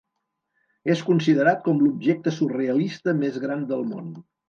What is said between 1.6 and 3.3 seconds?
com l'objecte surrealista